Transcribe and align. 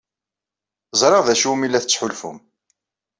Ẓriɣ 0.99 1.21
d 1.27 1.29
acu 1.33 1.47
umi 1.53 1.67
la 1.67 1.83
tettḥulfum. 1.83 2.37